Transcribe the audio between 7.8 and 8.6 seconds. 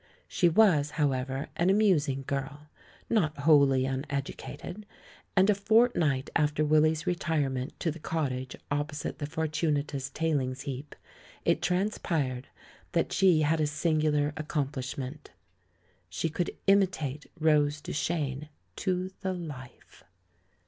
to the cottage